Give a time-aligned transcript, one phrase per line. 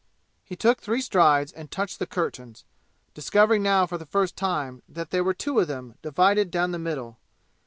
[0.43, 2.65] He took three strides and touched the curtains,
[3.13, 6.79] discovering now for the first time that there were two of them, divided down the
[6.79, 7.19] middle.